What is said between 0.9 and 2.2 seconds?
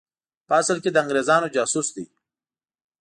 د انګرېزانو جاسوس دی.